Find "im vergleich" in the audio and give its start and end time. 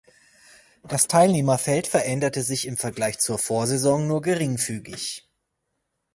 2.65-3.19